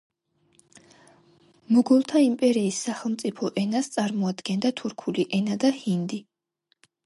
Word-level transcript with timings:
მოგოლთა 1.75 2.23
იმპერიის 2.29 2.81
სახელმწიფო 2.87 3.53
ენას 3.67 3.93
წარმოადგენდა 3.99 4.75
თურქული 4.83 5.31
ენა 5.41 5.63
და 5.67 5.75
ჰინდი. 5.81 6.25